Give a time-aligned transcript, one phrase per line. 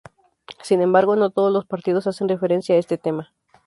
[0.63, 3.31] Sin embargo, no todos los partidos hacen referencia a este tema.